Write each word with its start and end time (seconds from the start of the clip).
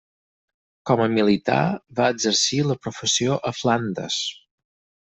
Com 0.89 1.03
a 1.03 1.07
militar 1.17 1.59
va 2.01 2.09
exercir 2.17 2.63
la 2.71 2.81
professió 2.87 3.39
a 3.53 3.57
Flandes. 3.61 4.23